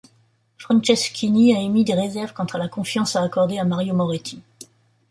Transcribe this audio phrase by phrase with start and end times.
[0.57, 4.41] Franceschini a émis des réserves quant à la confiance à accorder à Mario Moretti.